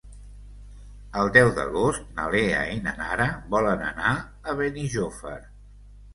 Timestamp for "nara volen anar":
3.03-4.17